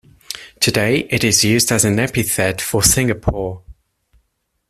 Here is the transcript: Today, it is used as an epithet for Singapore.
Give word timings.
Today, 0.59 1.01
it 1.11 1.23
is 1.23 1.43
used 1.43 1.71
as 1.71 1.85
an 1.85 1.99
epithet 1.99 2.59
for 2.59 2.81
Singapore. 2.81 3.61